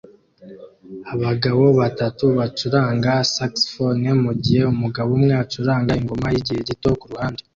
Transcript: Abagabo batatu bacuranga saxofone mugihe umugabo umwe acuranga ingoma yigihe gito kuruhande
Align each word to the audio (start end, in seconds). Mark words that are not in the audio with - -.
Abagabo 1.13 1.63
batatu 1.79 2.23
bacuranga 2.37 3.11
saxofone 3.35 4.07
mugihe 4.23 4.61
umugabo 4.73 5.09
umwe 5.17 5.33
acuranga 5.43 5.91
ingoma 5.99 6.27
yigihe 6.33 6.61
gito 6.69 6.89
kuruhande 7.01 7.43